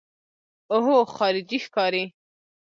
[0.73, 2.03] اوهو خارجۍ ښکاري.